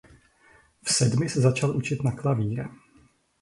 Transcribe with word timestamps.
V 0.83 0.93
sedmi 0.93 1.29
se 1.29 1.41
začal 1.41 1.77
učit 1.77 2.03
na 2.03 2.11
klavír. 2.11 2.67